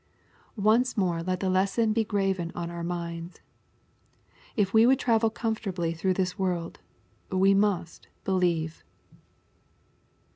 [0.55, 3.39] Once more let the lesson be graven on our minds.
[4.55, 6.79] If we would travel comfortably through this world,
[7.29, 8.83] we must" believe."